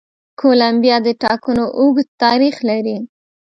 کولمبیا 0.39 0.97
د 1.03 1.07
ټاکنو 1.21 1.65
اوږد 1.79 2.07
تاریخ 2.23 2.55
لري. 2.69 2.97